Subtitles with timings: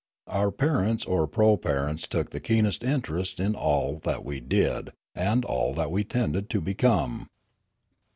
[0.25, 5.75] Our parents or proparents took the keenest interest in all that we did and all
[5.75, 7.29] that we tended to become.